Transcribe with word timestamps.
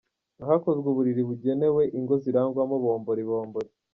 Hakozwe 0.47 0.85
uburiri 0.89 1.21
bugenewe 1.29 1.83
ingo 1.97 2.15
zirangwamo 2.23 2.75
bombori 2.83 3.23
bombori 3.29 3.69